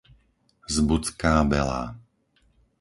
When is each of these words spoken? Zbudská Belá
Zbudská 0.75 1.33
Belá 1.45 1.83